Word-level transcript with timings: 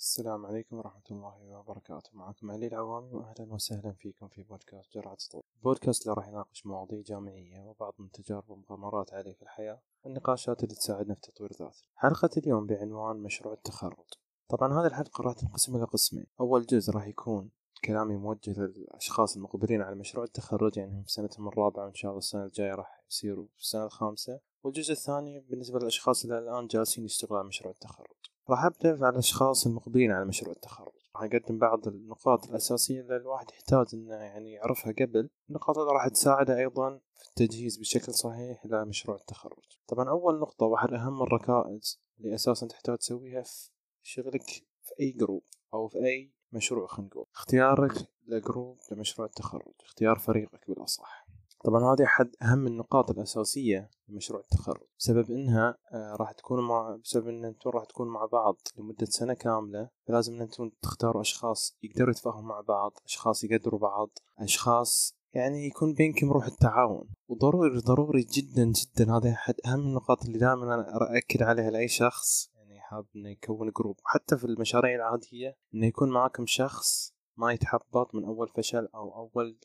السلام 0.00 0.46
عليكم 0.46 0.76
ورحمة 0.76 1.02
الله 1.10 1.58
وبركاته. 1.58 2.10
معكم 2.12 2.50
علي 2.50 2.66
العوامي 2.66 3.12
وأهلا 3.12 3.52
وسهلا 3.52 3.92
فيكم 3.92 4.28
في 4.28 4.42
بودكاست 4.42 4.92
جرعة 4.94 5.16
سطور 5.18 5.42
البودكاست 5.56 6.02
اللي 6.02 6.14
راح 6.14 6.28
يناقش 6.28 6.66
مواضيع 6.66 7.00
جامعية 7.00 7.60
وبعض 7.60 7.94
من 7.98 8.10
تجارب 8.10 8.50
ومغامرات 8.50 9.14
علي 9.14 9.34
في 9.34 9.42
الحياة 9.42 9.80
والنقاشات 10.04 10.64
اللي 10.64 10.74
تساعدنا 10.74 11.14
في 11.14 11.20
تطوير 11.20 11.52
ذاتي 11.52 11.84
حلقة 11.94 12.30
اليوم 12.36 12.66
بعنوان 12.66 13.16
مشروع 13.16 13.54
التخرج. 13.54 14.06
طبعا 14.48 14.80
هذه 14.80 14.86
الحلقة 14.86 15.22
راح 15.22 15.34
تنقسم 15.34 15.76
إلى 15.76 15.84
قسمين. 15.84 16.26
أول 16.40 16.66
جزء 16.66 16.92
راح 16.92 17.06
يكون 17.06 17.50
كلامي 17.84 18.16
موجه 18.16 18.60
للأشخاص 18.60 19.36
المقبلين 19.36 19.82
على 19.82 19.96
مشروع 19.96 20.24
التخرج 20.24 20.76
يعني 20.76 20.92
هم 20.92 21.04
سنتهم 21.06 21.48
الرابعة 21.48 21.84
وإن 21.84 21.94
شاء 21.94 22.10
الله 22.10 22.18
السنة 22.18 22.44
الجاية 22.44 22.74
راح 22.74 23.04
يصيروا 23.10 23.46
في 23.56 23.62
السنة 23.62 23.84
الخامسة. 23.84 24.40
والجزء 24.64 24.92
الثاني 24.92 25.40
بالنسبة 25.40 25.78
للأشخاص 25.78 26.24
اللي 26.24 26.38
الآن 26.38 26.66
جالسين 26.66 27.04
يشتغلوا 27.04 27.38
على 27.38 27.48
مشروع 27.48 27.72
التخرج. 27.72 28.29
راح 28.50 28.64
أبدأ 28.64 29.06
على 29.06 29.12
الأشخاص 29.12 29.66
المقبلين 29.66 30.10
على 30.10 30.24
مشروع 30.24 30.52
التخرج. 30.52 30.92
راح 31.16 31.22
أقدم 31.22 31.58
بعض 31.58 31.88
النقاط 31.88 32.48
الأساسية 32.48 33.00
اللي 33.00 33.16
الواحد 33.16 33.50
يحتاج 33.50 33.86
إنه 33.94 34.14
يعني 34.14 34.52
يعرفها 34.52 34.92
قبل. 34.92 35.30
النقاط 35.50 35.78
اللي 35.78 35.92
راح 35.92 36.08
تساعده 36.08 36.58
أيضا 36.58 37.00
في 37.16 37.28
التجهيز 37.28 37.76
بشكل 37.78 38.14
صحيح 38.14 38.66
لمشروع 38.66 39.16
التخرج. 39.16 39.78
طبعا 39.88 40.10
أول 40.10 40.40
نقطة 40.40 40.66
وأحد 40.66 40.92
أهم 40.92 41.22
الركائز 41.22 42.00
اللي 42.20 42.34
أساسا 42.34 42.66
تحتاج 42.66 42.98
تسويها 42.98 43.42
في 43.42 43.70
شغلك 44.02 44.46
في 44.82 44.92
أي 45.00 45.10
group 45.10 45.42
أو 45.74 45.88
في 45.88 45.98
أي 45.98 46.32
مشروع 46.52 46.86
خلينا 46.86 47.10
نقول. 47.10 47.26
اختيارك 47.34 47.92
ل 48.26 48.35
group 48.35 48.78
لمشروع 48.92 49.28
التخرج. 49.28 49.74
اختيار 49.80 50.18
فريقك 50.18 50.70
بالأصح. 50.70 51.19
طبعا 51.64 51.94
هذه 51.94 52.04
أحد 52.04 52.30
أهم 52.42 52.66
النقاط 52.66 53.10
الأساسية 53.10 53.90
لمشروع 54.08 54.40
التخرج 54.40 54.86
بسبب 54.98 55.30
إنها 55.30 55.76
آه 55.92 56.16
راح 56.20 56.32
تكون 56.32 56.68
مع 56.68 56.96
بسبب 57.04 57.28
إن 57.28 57.44
أنتم 57.44 57.70
راح 57.70 57.84
تكون 57.84 58.08
مع 58.08 58.26
بعض 58.26 58.56
لمدة 58.78 59.06
سنة 59.06 59.34
كاملة 59.34 59.88
فلازم 60.08 60.34
إن 60.34 60.40
أنتم 60.40 60.70
تختاروا 60.82 61.20
أشخاص 61.20 61.78
يقدروا 61.82 62.10
يتفاهموا 62.10 62.42
مع 62.42 62.60
بعض 62.60 62.92
أشخاص 63.04 63.44
يقدروا 63.44 63.80
بعض 63.80 64.08
أشخاص 64.38 65.20
يعني 65.34 65.66
يكون 65.66 65.94
بينكم 65.94 66.32
روح 66.32 66.46
التعاون. 66.46 67.08
وضروري 67.28 67.78
ضروري 67.78 68.22
جدا 68.22 68.64
جدا 68.64 69.16
هذا 69.16 69.30
أحد 69.30 69.54
أهم 69.66 69.80
النقاط 69.80 70.24
اللي 70.24 70.38
دائما 70.38 70.74
أنا 70.74 71.14
أأكد 71.14 71.42
عليها 71.42 71.70
لأي 71.70 71.88
شخص 71.88 72.50
يعني 72.54 72.80
حاب 72.80 73.06
إنه 73.16 73.30
يكون 73.30 73.70
group 73.70 73.96
حتى 74.04 74.36
في 74.36 74.44
المشاريع 74.44 74.94
العادية 74.94 75.56
إنه 75.74 75.86
يكون 75.86 76.10
معاكم 76.10 76.46
شخص 76.46 77.14
ما 77.36 77.52
يتحبط 77.52 78.14
من 78.14 78.24
أول 78.24 78.48
فشل 78.48 78.88
أو 78.94 79.14
أول 79.14 79.58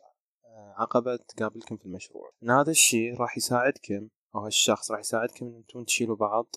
عقبة 0.55 1.15
تقابلكم 1.15 1.77
في 1.77 1.85
المشروع. 1.85 2.31
إن 2.43 2.51
هذا 2.51 2.71
الشيء 2.71 3.15
راح 3.15 3.37
يساعدكم 3.37 4.09
أو 4.35 4.39
هالشخص 4.39 4.91
راح 4.91 4.99
يساعدكم 4.99 5.45
إن 5.45 5.55
أنتم 5.55 5.83
تشيلوا 5.83 6.15
بعض 6.15 6.55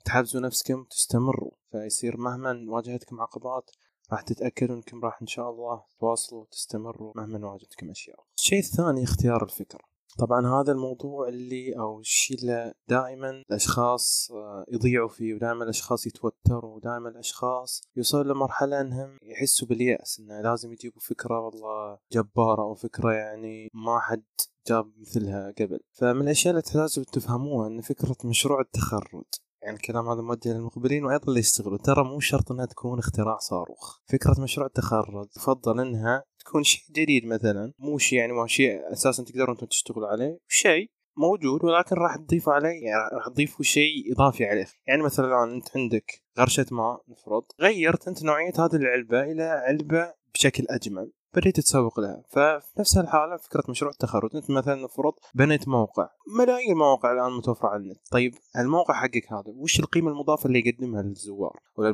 وتحفزوا 0.00 0.40
نفسكم 0.40 0.80
وتستمروا 0.80 1.50
فيصير 1.70 2.16
مهما 2.16 2.64
واجهتكم 2.68 3.20
عقبات 3.20 3.70
راح 4.12 4.22
تتأكدوا 4.22 4.76
إنكم 4.76 5.04
راح 5.04 5.18
إن 5.22 5.26
شاء 5.26 5.50
الله 5.50 5.84
تواصلوا 6.00 6.40
وتستمروا 6.42 7.12
مهما 7.16 7.48
واجهتكم 7.48 7.90
أشياء. 7.90 8.24
الشيء 8.38 8.58
الثاني 8.58 9.04
اختيار 9.04 9.44
الفكرة. 9.44 9.80
طبعا 10.18 10.60
هذا 10.60 10.72
الموضوع 10.72 11.28
اللي 11.28 11.78
أو 11.78 12.00
الشيء 12.00 12.38
اللي 12.38 12.74
دائما 12.88 13.30
الأشخاص 13.30 14.32
يضيعوا 14.68 15.08
فيه 15.08 15.34
ودائما 15.34 15.64
الأشخاص 15.64 16.06
يتوتروا 16.06 16.76
ودائما 16.76 17.08
الأشخاص 17.08 17.82
يوصلوا 17.96 18.34
لمرحله 18.34 18.80
إنهم 18.80 19.18
يحسوا 19.22 19.68
باليأس 19.68 20.20
إنه 20.20 20.40
لازم 20.40 20.72
يجيبوا 20.72 21.00
فكرة 21.00 21.40
والله 21.40 21.98
جبارة 22.12 22.62
أو 22.62 22.74
فكرة 22.74 23.12
يعني 23.12 23.68
ما 23.74 24.00
حد 24.00 24.24
جاب 24.68 24.92
مثلها 24.98 25.54
قبل. 25.58 25.80
فمن 25.92 26.22
الأشياء 26.22 26.50
اللي 26.50 26.62
تحتاجوا 26.62 27.04
تفهموها 27.12 27.68
إن 27.68 27.80
فكرة 27.80 28.16
مشروع 28.24 28.60
التخرج 28.60 29.24
يعني 29.62 29.76
الكلام 29.76 30.08
هذا 30.08 30.20
موجه 30.20 30.52
للمقبلين 30.52 31.04
وأيضا 31.04 31.28
اللي 31.28 31.40
يشتغلوا 31.40 31.78
ترى 31.78 32.04
مو 32.04 32.20
شرط 32.20 32.52
إنها 32.52 32.66
تكون 32.66 32.98
اختراع 32.98 33.38
صاروخ. 33.38 33.98
فكرة 34.06 34.40
مشروع 34.40 34.66
التخرج 34.66 35.28
يفضل 35.36 35.80
إنها 35.80 36.24
تكون 36.48 36.62
شيء 36.62 36.82
جديد 36.90 37.26
مثلا. 37.26 37.72
مو 37.78 37.98
شيء 37.98 38.18
يعني 38.18 38.32
ما 38.32 38.46
شيء 38.46 38.92
أساسا 38.92 39.24
تقدرون 39.24 39.50
إنتم 39.50 39.66
تشتغلوا 39.66 40.08
عليه. 40.08 40.38
شيء 40.48 40.90
موجود 41.16 41.64
ولكن 41.64 41.96
راح 41.96 42.16
تضيفوا 42.16 42.52
عليه 42.52 42.68
يعني 42.68 43.16
راح 43.16 43.28
تضيفوا 43.28 43.64
شيء 43.64 44.12
إضافي 44.12 44.44
عليه. 44.44 44.66
يعني 44.86 45.02
مثلا 45.02 45.44
أنت 45.44 45.76
عندك 45.76 46.22
غرشة 46.38 46.66
ماء 46.70 47.02
نفرض. 47.08 47.44
غيرت 47.60 48.08
أنت 48.08 48.22
نوعية 48.22 48.52
هذه 48.58 48.76
العلبة 48.76 49.22
إلى 49.22 49.42
علبة 49.42 50.14
بشكل 50.34 50.64
أجمل. 50.70 51.12
بديت 51.34 51.60
تسوق 51.60 52.00
لها. 52.00 52.22
ففي 52.28 52.80
نفس 52.80 52.96
الحالة 52.96 53.36
فكرة 53.36 53.64
مشروع 53.68 53.90
التخرج 53.90 54.36
أنت 54.36 54.50
مثلا 54.50 54.74
نفرض 54.74 55.12
بنيت 55.34 55.68
موقع. 55.68 56.08
ملايين 56.38 56.72
المواقع 56.72 57.12
الآن 57.12 57.32
متوفره 57.32 57.68
على 57.68 57.82
النت. 57.82 57.98
طيب 58.10 58.34
الموقع 58.58 58.94
حقك 58.94 59.32
هذا 59.32 59.52
وش 59.56 59.80
القيمة 59.80 60.10
المضافة 60.10 60.46
اللي 60.46 60.58
يقدمها 60.58 61.02
للزوار 61.02 61.60
ولا 61.76 61.92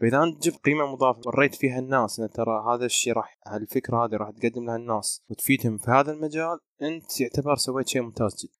فاذا 0.00 0.22
أنت 0.22 0.42
جبت 0.42 0.64
قيمة 0.64 0.86
مضافة 0.86 1.20
وريت 1.26 1.54
فيها 1.54 1.78
الناس 1.78 2.20
إن 2.20 2.30
ترى 2.30 2.64
هذا 2.68 2.84
الشيء 2.84 3.12
راح 3.12 3.38
هالفكرة 3.46 4.04
هذه 4.04 4.16
راح 4.16 4.30
تقدم 4.30 4.66
لها 4.66 4.76
الناس 4.76 5.22
وتفيدهم 5.30 5.78
في 5.78 5.90
هذا 5.90 6.12
المجال 6.12 6.58
أنت 6.82 7.20
يعتبر 7.20 7.56
سويت 7.56 7.88
شيء 7.88 8.02
ممتاز 8.02 8.36
جدا. 8.44 8.52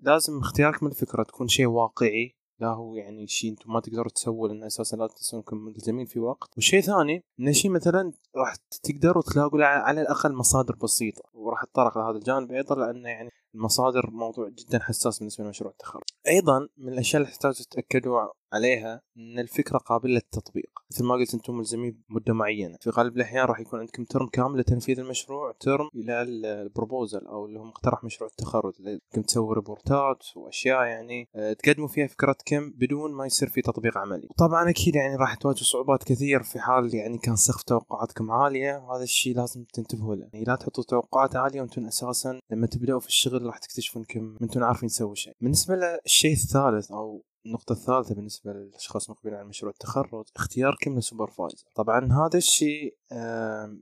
فلازم 0.00 0.38
اختيارك 0.38 0.82
من 0.82 0.90
الفكرة 0.90 1.22
تكون 1.22 1.48
شيء 1.48 1.66
واقعي 1.66 2.37
لا 2.60 2.68
هو 2.68 2.94
يعني 2.94 3.26
شيء 3.26 3.50
أنتم 3.50 3.72
ما 3.72 3.80
تقدروا 3.80 4.08
تسووا 4.08 4.48
لأن 4.48 4.64
أساسا 4.64 4.96
لا 4.96 5.06
تنسون 5.06 5.40
انكم 5.40 5.56
ملزمين 5.56 6.06
في 6.06 6.20
وقت. 6.20 6.50
والشيء 6.56 6.80
ثاني 6.80 7.24
إن 7.40 7.52
شيء 7.52 7.70
مثلا 7.70 8.12
راح 8.36 8.56
تقدروا 8.82 9.22
تلاقوا 9.22 9.64
على 9.64 10.00
الأقل 10.00 10.32
مصادر 10.32 10.76
بسيطة. 10.82 11.22
وراح 11.34 11.62
اتطرق 11.62 11.98
لهذا 11.98 12.16
الجانب 12.16 12.52
أيضا 12.52 12.74
لأن 12.74 13.06
يعني 13.06 13.30
المصادر 13.54 14.10
موضوع 14.10 14.48
جدا 14.48 14.78
حساس 14.78 15.18
بالنسبة 15.18 15.44
لمشروع 15.44 15.70
التخرج. 15.70 16.02
أيضا 16.28 16.68
من 16.78 16.92
الأشياء 16.92 17.22
اللي 17.22 17.32
تحتاجوا 17.32 17.64
تتأكدوا 17.70 18.20
عليها 18.52 19.00
إن 19.16 19.38
الفكرة 19.38 19.78
قابلة 19.78 20.14
للتطبيق. 20.14 20.70
مثل 20.92 21.04
ما 21.04 21.14
قلت 21.14 21.34
أنتم 21.34 21.54
ملزمين 21.54 22.02
بمدة 22.08 22.34
معينة. 22.34 22.76
في 22.80 22.90
غالب 22.90 23.16
الأحيان 23.16 23.44
راح 23.44 23.60
يكون 23.60 23.80
عندكم 23.80 24.04
term 24.04 24.28
كامل 24.28 24.60
لتنفيذ 24.60 25.00
المشروع 25.00 25.52
term 25.60 25.88
إلى 25.94 26.22
ال 26.22 26.34
proposal 26.34 27.26
أو 27.26 27.46
اللي 27.46 27.58
هو 27.58 27.64
مقترح 27.64 28.04
مشروع 28.04 28.30
التخرج. 28.30 28.74
انكم 28.86 29.22
تسووا 29.22 29.54
report 29.54 30.14
ات 30.14 30.24
وأشياء 30.36 30.82
يعني 30.82 31.28
تقدموا 31.58 31.88
فيها 31.88 32.06
فكرتكم 32.06 32.70
بدون 32.70 33.12
ما 33.12 33.26
يصير 33.26 33.48
في 33.48 33.62
تطبيق 33.62 33.98
عملي. 33.98 34.28
طبعا 34.38 34.70
أكيد 34.70 34.94
يعني 34.94 35.16
راح 35.16 35.34
تواجهوا 35.34 35.64
صعوبات 35.64 36.04
كثير 36.04 36.42
في 36.42 36.58
حال 36.58 36.94
يعني 36.94 37.18
كان 37.18 37.36
سقف 37.36 37.62
توقعاتكم 37.62 38.30
عالية. 38.30 38.76
وهذا 38.76 39.02
الشيء 39.02 39.36
لازم 39.36 39.64
تنتبهوا 39.64 40.14
له. 40.14 40.28
يعني 40.32 40.44
لا 40.44 40.56
تحطوا 40.56 40.84
توقعات 40.84 41.36
عالية 41.36 41.60
وأنتم 41.60 41.86
أساسا 41.86 42.40
لما 42.50 42.66
تبدأوا 42.66 43.00
في 43.00 43.06
الشغل 43.06 43.42
راح 43.42 43.58
تكتشفوا 43.58 44.00
انكم 44.00 44.36
أنتم 44.42 44.64
عارفين 44.64 44.88
تسووا 44.88 45.14
شيء. 45.14 45.32
بالنسبة 45.40 45.74
للشيء 45.74 46.32
الثالث 46.32 46.90
أو 46.90 47.24
النقطة 47.46 47.72
الثالثة 47.72 48.14
بالنسبة 48.14 48.52
للأشخاص 48.52 49.10
المقبلين 49.10 49.34
على 49.34 49.48
مشروع 49.48 49.72
التخرج 49.72 50.26
اختياركم 50.36 50.98
ل 50.98 51.04
supervisor 51.04 51.64
طبعا 51.74 52.12
هذا 52.12 52.38
الشيء 52.38 52.96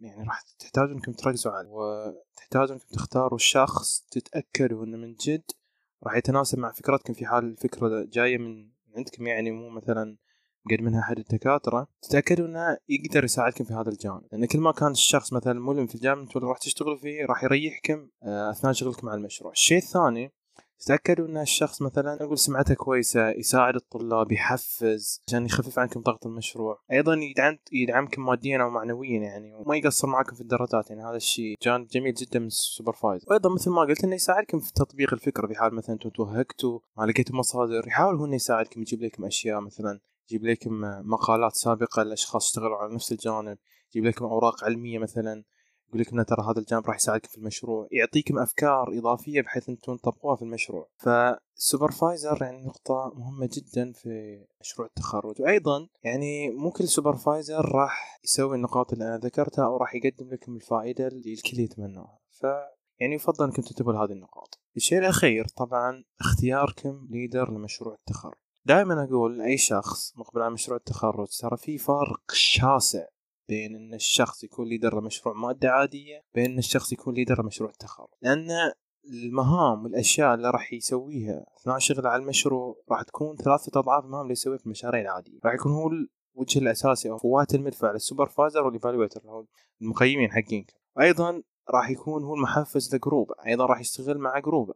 يعني 0.00 0.25
راح 0.27 0.43
تحتاجوا 0.59 0.94
إنكم 0.94 1.12
تركزوا 1.12 1.53
عليه. 1.53 1.69
وتحتاجوا 1.71 2.75
إنكم 2.75 2.87
تختاروا 2.93 3.39
شخص 3.39 4.06
تتأكدوا 4.11 4.84
إنه 4.84 4.97
من 4.97 5.15
جد 5.15 5.43
راح 6.05 6.16
يتناسب 6.16 6.59
مع 6.59 6.72
فكرتكم 6.72 7.12
في 7.12 7.27
حال 7.27 7.45
الفكرة 7.45 8.05
جاية 8.12 8.39
من 8.39 8.71
عندكم. 8.97 9.27
يعني 9.27 9.50
مو 9.50 9.69
مثلا 9.69 10.16
قد 10.71 10.81
منها 10.81 11.00
أحد 11.00 11.19
الدكاترة. 11.19 11.89
تتأكدوا 12.03 12.47
إنه 12.47 12.78
يقدر 12.89 13.25
يساعدكم 13.25 13.65
في 13.65 13.75
هذا 13.75 13.89
الجانب. 13.89 14.22
لأن 14.33 14.47
كل 14.47 14.61
ما 14.61 14.72
كان 14.72 14.91
الشخص 14.91 15.33
مثلا 15.33 15.61
ملم 15.61 15.87
في 15.87 15.95
الجانب 15.95 16.19
أنتم 16.19 16.41
راح 16.41 16.59
تشتغلوا 16.59 16.97
فيه 16.97 17.27
راح 17.27 17.45
يريحكم 17.45 18.09
أثناء 18.22 18.72
شغلكم 18.72 19.09
على 19.09 19.19
المشروع. 19.19 19.53
الشيء 19.53 19.78
الثاني 19.78 20.33
تأكدوا 20.87 21.27
أن 21.29 21.37
الشخص 21.37 21.83
مثلا 21.83 22.19
نقول 22.23 22.39
سمعته 22.39 22.75
كويسة 22.75 23.31
يساعد 23.31 23.75
الطلاب 23.75 24.33
يحفز 24.33 25.21
عشان 25.29 25.47
يخفف 25.47 25.79
عنكم 25.79 26.01
ضغط 26.01 26.27
المشروع. 26.27 26.79
أيضا 26.93 27.15
يدعم 27.15 27.59
يدعمكم 27.73 28.27
ماديا 28.27 28.63
أو 28.63 28.71
معنويا 28.71 29.21
يعني 29.21 29.55
وما 29.55 29.77
يقصر 29.77 30.09
معكم 30.09 30.35
في 30.35 30.41
الدرجات 30.41 30.91
يعني 30.91 31.03
هذا 31.05 31.17
الشيء 31.17 31.55
جانب 31.63 31.87
جميل 31.87 32.15
جدا 32.15 32.39
من 32.39 32.47
السوبرفايزر. 32.47 33.27
وأيضا 33.31 33.55
مثل 33.55 33.71
ما 33.71 33.81
قلت 33.81 34.05
أنه 34.05 34.15
يساعدكم 34.15 34.61
في 34.61 34.73
تطبيق 34.73 35.13
الفكرة 35.13 35.47
في 35.47 35.55
حال 35.55 35.75
مثلا 35.75 35.95
أنتم 35.95 36.11
توهقتوا 36.11 36.79
ما 36.99 37.05
لقيتوا 37.05 37.37
مصادر 37.37 37.87
يحاول 37.87 38.17
هو 38.17 38.25
أنه 38.25 38.35
يساعدكم 38.35 38.81
يجيب 38.81 39.03
لكم 39.03 39.25
أشياء 39.25 39.61
مثلا 39.61 40.01
يجيب 40.31 40.45
لكم 40.45 40.81
مقالات 41.05 41.53
سابقة 41.55 42.03
لأشخاص 42.03 42.47
اشتغلوا 42.47 42.77
على 42.77 42.95
نفس 42.95 43.13
الجانب 43.13 43.59
يجيب 43.95 44.05
لكم 44.05 44.25
أوراق 44.25 44.65
علمية 44.65 44.99
مثلا. 44.99 45.45
يقول 45.88 46.00
لكم 46.00 46.22
ترى 46.22 46.44
هذا 46.50 46.60
الجانب 46.60 46.86
راح 46.86 46.97
يساعدكم 46.97 47.28
في 47.28 47.38
المشروع 47.38 47.88
يعطيكم 47.91 48.38
أفكار 48.38 48.98
إضافية 48.98 49.41
بحيث 49.42 49.68
أنتم 49.68 49.97
تطبقوها 49.97 50.36
في 50.36 50.42
المشروع. 50.42 50.88
فال 50.97 51.20
supervisor 51.20 52.39
يعني 52.42 52.66
نقطة 52.66 53.12
مهمة 53.16 53.48
جدا 53.53 53.92
في 53.92 54.44
مشروع 54.60 54.88
التخرج. 54.88 55.41
وأيضا 55.41 55.88
يعني 56.03 56.50
مو 56.50 56.71
كل 56.71 56.88
supervisor 56.89 57.72
راح 57.74 58.21
يسوي 58.24 58.56
النقاط 58.56 58.92
اللي 58.92 59.04
أنا 59.04 59.18
ذكرتها 59.18 59.65
أو 59.65 59.77
راح 59.77 59.94
يقدم 59.94 60.30
لكم 60.30 60.56
الفائدة 60.56 61.06
اللي 61.06 61.33
الكل 61.33 61.60
يتمناها. 61.60 62.18
ف 62.30 62.47
يعني 63.00 63.15
يفضل 63.15 63.44
إنكم 63.44 63.62
تنتبهوا 63.62 63.92
لهذه 63.92 64.12
النقاط. 64.12 64.60
الشيء 64.77 64.98
الأخير 64.98 65.47
طبعا 65.56 66.04
اختياركم 66.21 67.06
leader 67.10 67.51
لمشروع 67.50 67.94
التخرج. 67.94 68.34
دائما 68.65 69.04
أقول 69.04 69.38
لاي 69.38 69.56
شخص 69.56 70.12
مقبل 70.16 70.42
على 70.42 70.50
مشروع 70.50 70.78
التخرج 70.78 71.28
ترى 71.41 71.56
في 71.56 71.78
فرق 71.78 72.33
شاسع. 72.33 73.04
بين 73.48 73.75
إن 73.77 73.95
الشخص 73.95 74.45
يكون 74.45 74.69
leader 74.69 75.01
لمشروع 75.01 75.34
مادة 75.34 75.71
عادية 75.71 76.22
بين 76.34 76.45
إن 76.45 76.59
الشخص 76.59 76.93
يكون 76.93 77.15
leader 77.15 77.43
لمشروع 77.43 77.71
التخرج. 77.71 78.09
لأن 78.22 78.48
المهام 79.04 79.84
والاشياء 79.84 80.34
اللي 80.34 80.51
راح 80.51 80.72
يسويها 80.72 81.47
أثناء 81.60 81.78
شغله 81.78 82.09
على 82.09 82.22
المشروع 82.22 82.83
راح 82.91 83.03
تكون 83.03 83.37
ثلاثة 83.37 83.81
أضعاف 83.81 84.04
المهام 84.04 84.22
اللي 84.22 84.33
يسويها 84.33 84.59
في 84.59 84.66
المشاريع 84.66 85.01
العادية. 85.01 85.39
راح 85.45 85.54
يكون 85.54 85.72
هو 85.72 85.89
الوجه 86.37 86.59
الأساسي 86.59 87.10
أو 87.10 87.19
فوهة 87.19 87.54
المدفع 87.54 87.93
لل 87.93 88.04
supervisor 88.04 88.65
وال 88.65 88.75
evaluator 88.75 89.21
اللي 89.21 89.33
هو 89.33 89.45
المقيمين 89.83 90.33
حقينك. 90.33 90.72
أيضا 91.01 91.43
راح 91.71 91.91
يكون 91.91 92.25
هو 92.25 92.34
المحفز 92.34 92.95
ل 92.95 93.01
group 93.01 93.33
أيضا 93.47 93.66
راح 93.66 93.81
يشتغل 93.81 94.19
مع 94.19 94.39
group 94.39 94.72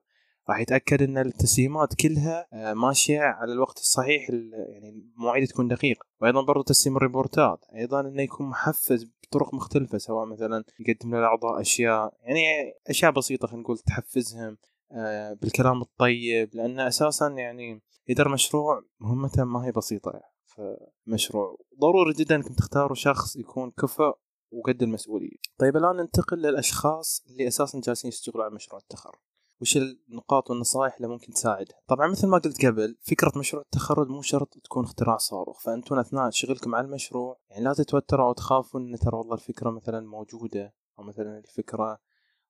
راح 0.48 0.60
يتأكد 0.60 1.02
إن 1.02 1.18
التسليمات 1.18 1.94
كلها 1.94 2.46
آه، 2.52 2.74
ماشية 2.74 3.20
على 3.20 3.52
الوقت 3.52 3.78
الصحيح 3.78 4.30
يعني 4.68 4.88
المواعيد 4.88 5.48
تكون 5.48 5.68
دقيقة 5.68 6.06
وأيضا 6.20 6.42
برضو 6.42 6.62
تسليم 6.62 6.96
الريبورتات 6.96 7.64
أيضا 7.74 8.00
إنه 8.00 8.22
يكون 8.22 8.46
محفز 8.46 9.10
بطرق 9.22 9.54
مختلفة 9.54 9.98
سواء 9.98 10.26
مثلا 10.26 10.64
يقدم 10.80 11.14
للأعضاء 11.14 11.60
أشياء 11.60 12.14
يعني 12.22 12.40
أشياء 12.88 13.10
بسيطة 13.10 13.48
خلينا 13.48 13.62
نقول 13.62 13.78
تحفزهم 13.78 14.58
آه، 14.92 15.32
بالكلام 15.32 15.82
الطيب 15.82 16.50
لأن 16.54 16.80
أساسا 16.80 17.28
يعني 17.28 17.82
اداره 18.10 18.28
مشروع 18.28 18.82
مهمته 19.00 19.44
ما 19.44 19.66
هي 19.66 19.72
بسيطة 19.72 20.10
يعني 20.10 20.34
فمشروع 20.46 21.58
ضروري 21.80 22.12
جدا 22.12 22.36
إنكم 22.36 22.54
تختاروا 22.54 22.94
شخص 22.94 23.36
يكون 23.36 23.70
كفء 23.70 24.14
وقد 24.52 24.82
المسؤولية. 24.82 25.36
طيب 25.58 25.76
الآن 25.76 25.96
ننتقل 25.96 26.36
للأشخاص 26.36 27.24
اللي 27.30 27.48
أساسا 27.48 27.80
جالسين 27.84 28.08
يشتغلوا 28.08 28.44
على 28.44 28.54
مشروع 28.54 28.80
التخرج. 28.80 29.20
وش 29.60 29.76
النقاط 29.76 30.50
والنصائح 30.50 30.96
اللي 30.96 31.08
ممكن 31.08 31.32
تساعدها. 31.32 31.76
طبعا 31.86 32.08
مثل 32.08 32.26
ما 32.26 32.38
قلت 32.38 32.66
قبل 32.66 32.96
فكرة 33.00 33.32
مشروع 33.36 33.62
التخرج 33.62 34.08
مو 34.08 34.22
شرط 34.22 34.58
تكون 34.64 34.84
اختراع 34.84 35.16
صاروخ 35.16 35.60
فأنتم 35.60 35.98
أثناء 35.98 36.30
شغلكم 36.30 36.74
على 36.74 36.86
المشروع 36.86 37.38
يعني 37.50 37.64
لا 37.64 37.72
تتوتروا 37.72 38.26
أو 38.26 38.32
تخافوا 38.32 38.80
أن 38.80 38.98
ترى 38.98 39.16
والله 39.16 39.34
الفكرة 39.34 39.70
مثلا 39.70 40.00
موجودة 40.00 40.74
أو 40.98 41.04
مثلا 41.04 41.38
الفكرة 41.38 41.98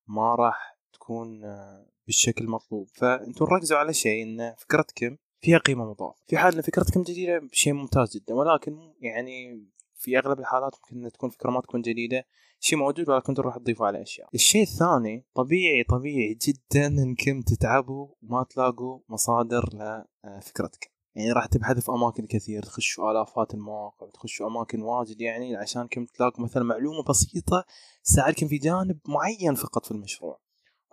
ما 0.06 0.34
راح 0.34 0.78
تكون 0.92 1.44
آه، 1.44 1.86
بالشكل 2.06 2.44
المطلوب. 2.44 2.88
فأنتم 2.94 3.44
ركزوا 3.44 3.78
على 3.78 3.92
شيء 3.92 4.22
أن 4.22 4.54
فكرتكم 4.58 5.16
فيها 5.40 5.58
قيمة 5.58 5.84
مضافة 5.84 6.22
في 6.26 6.38
حال 6.38 6.54
أن 6.54 6.60
فكرتكم 6.60 7.02
جديدة 7.02 7.48
شيء 7.52 7.72
ممتاز 7.72 8.16
جدا 8.16 8.34
ولكن 8.34 8.92
يعني 9.00 9.66
في 9.94 10.18
أغلب 10.18 10.40
الحالات 10.40 10.74
ممكن 10.92 11.12
تكون 11.12 11.30
فكرة 11.30 11.50
ما 11.50 11.60
تكون 11.60 11.82
جديدة 11.82 12.26
شيء 12.60 12.78
موجود 12.78 13.08
ولكن 13.08 13.34
تروح 13.34 13.58
تضيفه 13.58 13.86
على 13.86 14.02
أشياء. 14.02 14.28
الشيء 14.34 14.62
الثاني 14.62 15.26
طبيعي 15.34 15.84
طبيعي 15.88 16.38
جدا 16.46 16.86
انكم 16.86 17.40
تتعبوا 17.40 18.08
وما 18.22 18.46
تلاقوا 18.50 19.00
مصادر 19.08 19.64
لفكرتك. 19.74 20.90
يعني 21.14 21.32
راح 21.32 21.46
تبحث 21.46 21.84
في 21.84 21.92
أماكن 21.92 22.26
كثير 22.26 22.62
تخشوا 22.62 23.10
آلافات 23.10 23.54
المواقع 23.54 24.10
تخشوا 24.14 24.46
أماكن 24.46 24.82
واجد 24.82 25.20
يعني 25.20 25.56
عشانكم 25.56 26.04
تلاقوا 26.04 26.44
مثلا 26.44 26.62
معلومة 26.62 27.02
بسيطة 27.08 27.64
تساعدكم 28.04 28.48
في 28.48 28.58
جانب 28.58 28.98
معين 29.08 29.54
فقط 29.54 29.84
في 29.84 29.90
المشروع. 29.90 30.40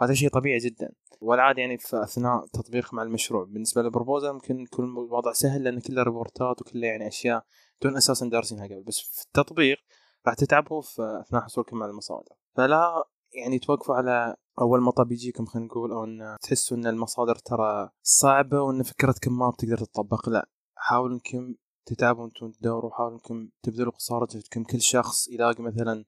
هذا 0.01 0.13
شيء 0.13 0.29
طبيعي 0.29 0.57
جدا. 0.57 0.93
والعادة 1.21 1.61
يعني 1.61 1.77
في 1.77 2.03
أثناء 2.03 2.45
تطبيقكم 2.53 2.99
على 2.99 3.07
المشروع 3.07 3.43
بالنسبة 3.43 3.81
للبروبوزل 3.81 4.33
ممكن 4.33 4.59
يكون 4.59 4.85
الوضع 4.85 5.33
سهل 5.33 5.63
لأن 5.63 5.79
كله 5.79 6.03
ريبورتات 6.03 6.61
وكله 6.61 6.87
يعني 6.87 7.07
أشياء 7.07 7.43
دون 7.81 7.97
أساسا 7.97 8.29
دارسينها 8.29 8.65
قبل. 8.65 8.83
بس 8.83 8.99
في 8.99 9.21
التطبيق 9.25 9.77
راح 10.25 10.35
تتعبوا 10.35 10.81
في 10.81 11.21
اثناء 11.27 11.41
حصولكم 11.41 11.83
على 11.83 11.91
المصادر. 11.91 12.35
فلا 12.55 13.03
يعني 13.33 13.59
توقفوا 13.59 13.95
على 13.95 14.35
أول 14.61 14.81
مطب 14.81 15.11
يجيكم 15.11 15.45
خلينا 15.45 15.67
نقول 15.67 15.91
أو 15.91 16.03
إن 16.03 16.37
تحسوا 16.41 16.77
إن 16.77 16.87
المصادر 16.87 17.35
ترى 17.35 17.89
صعبة 18.03 18.61
وإن 18.61 18.83
فكرتكم 18.83 19.37
ما 19.37 19.49
بتقدر 19.49 19.77
تطبق 19.77 20.29
لا. 20.29 20.49
حاولوا 20.75 21.15
إنكم 21.15 21.55
تتعبوا 21.85 22.25
أنتم 22.25 22.51
تدوروا 22.51 22.91
حاولوا 22.91 23.15
إنكم 23.15 23.49
تبذلوا 23.63 23.91
قصارى 23.91 24.27
جهدكم 24.31 24.63
كل 24.63 24.81
شخص 24.81 25.27
يلاقي 25.27 25.63
مثلا 25.63 26.05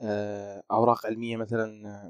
آه، 0.00 0.62
أوراق 0.70 1.06
علمية 1.06 1.36
مثلا 1.36 1.66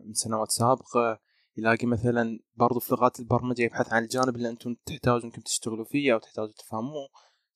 من 0.06 0.14
سنوات 0.14 0.50
سابقة 0.50 1.20
يلاقي 1.56 1.86
مثلا 1.86 2.38
برضو 2.54 2.80
في 2.80 2.94
لغات 2.94 3.20
البرمجة 3.20 3.62
يبحث 3.62 3.92
عن 3.92 4.02
الجانب 4.02 4.36
اللي 4.36 4.48
أنتم 4.48 4.76
تحتاجوا 4.86 5.24
إنكم 5.24 5.42
تشتغلوا 5.42 5.84
فيه 5.84 6.14
أو 6.14 6.18
تحتاجوا 6.18 6.52
تفهموه. 6.58 7.08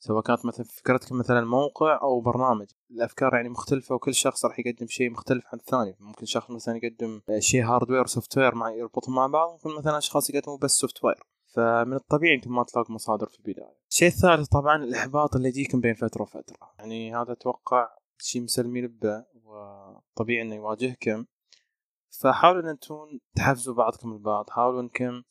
سواء 0.04 0.22
كانت 0.22 0.46
مثلا 0.46 0.66
فكرتك 0.66 1.12
مثلا 1.12 1.40
موقع 1.40 2.00
أو 2.02 2.20
برنامج. 2.20 2.66
الأفكار 2.90 3.34
يعني 3.34 3.48
مختلفة 3.48 3.94
وكل 3.94 4.14
شخص 4.14 4.44
راح 4.44 4.58
يقدم 4.58 4.86
شيء 4.86 5.10
مختلف 5.10 5.44
عن 5.46 5.58
الثاني. 5.58 5.96
ممكن 6.00 6.26
شخص 6.26 6.50
مثلا 6.50 6.76
يقدم 6.76 7.20
شيء 7.38 7.64
hardware 7.64 8.02
و 8.02 8.38
software 8.38 8.54
مع 8.54 8.70
يربطهم 8.70 9.14
مع 9.14 9.26
بعض 9.26 9.50
ممكن 9.50 9.78
مثلا 9.78 9.98
أشخاص 9.98 10.30
يقدموا 10.30 10.58
بس 10.58 10.70
software 10.70 11.22
فمن 11.54 11.92
الطبيعي 11.92 12.34
أنتم 12.34 12.54
ما 12.54 12.64
تلاقوا 12.64 12.94
مصادر 12.94 13.26
في 13.26 13.38
البداية. 13.38 13.76
الشيء 13.90 14.08
الثالث 14.08 14.48
طبعا 14.48 14.84
الإحباط 14.84 15.36
اللي 15.36 15.48
يجيكم 15.48 15.80
بين 15.80 15.94
فترة 15.94 16.22
وفترة. 16.22 16.56
يعني 16.78 17.16
هذا 17.16 17.32
أتوقع 17.32 17.88
شيء 18.18 18.42
مسلمين 18.42 18.86
به 18.86 19.24
وطبيعي 19.44 20.42
إنه 20.42 20.54
يواجهكم. 20.54 21.24
فحاولوا 22.20 22.62
إن 22.62 22.68
أنتم 22.68 23.18
تحفزوا 23.36 23.74
بعضكم 23.74 24.12
البعض. 24.12 24.50
حاولوا 24.50 24.80
إنكم 24.80 25.22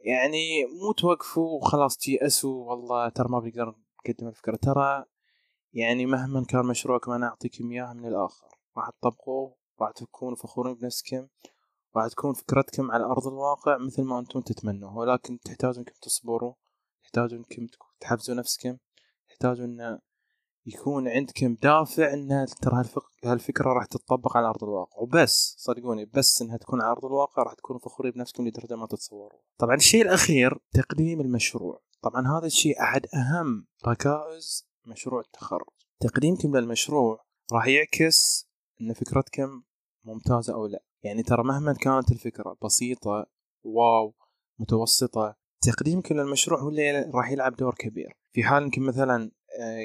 يعني 0.00 0.64
مو 0.64 0.92
توقفوا 0.92 1.58
وخلاص 1.58 1.96
تيأسوا 1.96 2.70
والله 2.70 3.08
ترى 3.08 3.28
ما 3.28 3.38
بنقدر 3.40 3.74
نقدم 4.08 4.28
الفكرة. 4.28 4.56
ترى 4.56 5.04
يعني 5.72 6.06
مهما 6.06 6.44
كان 6.44 6.66
مشروعكم 6.66 7.12
أنا 7.12 7.26
أعطيكم 7.26 7.70
إياه 7.70 7.92
من 7.92 8.06
الآخر. 8.06 8.46
راح 8.76 8.90
تطبقوه 8.90 9.56
راح 9.80 9.90
تكونوا 9.90 10.36
فخورين 10.36 10.74
بنفسكم 10.74 11.26
راح 11.96 12.08
تكون 12.08 12.32
فكرتكم 12.32 12.90
على 12.90 13.04
أرض 13.04 13.26
الواقع 13.26 13.78
مثل 13.78 14.02
ما 14.02 14.18
أنتم 14.18 14.40
تتمنوا 14.40 14.90
ولكن 14.90 15.38
تحتاجوا 15.40 15.78
أنكم 15.78 15.92
تصبروا 16.02 16.54
تحتاجوا 17.02 17.38
أنكم 17.38 17.66
تحفزوا 18.00 18.34
نفسكم 18.34 18.76
تحتاجوا 19.28 19.64
أن 19.64 19.98
يكون 20.68 21.08
عندكم 21.08 21.54
دافع 21.54 22.12
إن 22.12 22.46
ترى 22.62 22.84
هالفكرة 23.24 23.72
راح 23.72 23.86
تتطبق 23.86 24.36
على 24.36 24.48
أرض 24.48 24.64
الواقع 24.64 24.98
وبس 24.98 25.54
صدقوني 25.58 26.04
بس 26.04 26.42
إنها 26.42 26.56
تكون 26.56 26.82
على 26.82 26.92
أرض 26.92 27.04
الواقع 27.04 27.42
راح 27.42 27.54
تكونوا 27.54 27.80
فخورين 27.80 28.12
بنفسكم 28.12 28.48
لدرجة 28.48 28.76
ما 28.76 28.86
تتصوروا. 28.86 29.40
طبعا 29.58 29.74
الشيء 29.74 30.02
الأخير 30.02 30.58
تقديم 30.72 31.20
المشروع، 31.20 31.80
طبعا 32.02 32.38
هذا 32.38 32.46
الشيء 32.46 32.82
أحد 32.82 33.06
أهم 33.14 33.66
ركائز 33.86 34.68
مشروع 34.86 35.20
التخرج. 35.20 35.68
تقديمكم 36.00 36.56
للمشروع 36.56 37.24
راح 37.52 37.66
يعكس 37.66 38.48
إن 38.80 38.92
فكرتكم 38.92 39.62
ممتازة 40.04 40.54
أو 40.54 40.66
لا، 40.66 40.82
يعني 41.02 41.22
ترى 41.22 41.42
مهما 41.44 41.72
كانت 41.72 42.12
الفكرة 42.12 42.56
بسيطة 42.64 43.26
أو 43.64 44.14
متوسطة 44.58 45.36
تقديمكم 45.60 46.14
للمشروع 46.14 46.60
هو 46.60 46.68
اللي 46.68 47.10
راح 47.14 47.30
يلعب 47.30 47.56
دور 47.56 47.74
كبير 47.74 48.16
في 48.32 48.44
حال 48.44 48.62
إنكم 48.62 48.82
مثلا 48.86 49.30